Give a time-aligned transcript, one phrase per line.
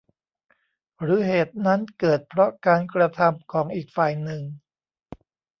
[1.01, 4.41] หรือเหตุนั้นเกิดเพราะการกระทำของอีกฝ่ายหนึ่ง